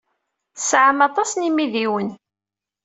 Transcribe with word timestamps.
Tesɛamt 0.55 1.05
aṭas 1.07 1.31
n 1.33 1.45
yimidiwen. 1.45 2.09